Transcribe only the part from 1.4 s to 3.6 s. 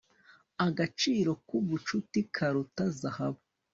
kubucuti karuta zahabu